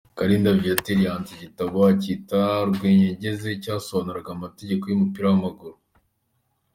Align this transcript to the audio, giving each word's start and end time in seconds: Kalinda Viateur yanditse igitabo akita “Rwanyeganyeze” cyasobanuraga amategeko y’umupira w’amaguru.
Kalinda 0.17 0.49
Viateur 0.61 0.99
yanditse 1.05 1.33
igitabo 1.35 1.77
akita 1.91 2.39
“Rwanyeganyeze” 2.69 3.49
cyasobanuraga 3.63 4.29
amategeko 4.33 4.83
y’umupira 4.87 5.25
w’amaguru. 5.29 5.75